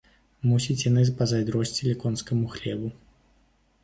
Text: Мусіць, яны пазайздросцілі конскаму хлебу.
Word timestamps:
Мусіць, 0.51 0.77
яны 0.89 1.03
пазайздросцілі 1.19 1.93
конскаму 2.05 2.47
хлебу. 2.55 2.89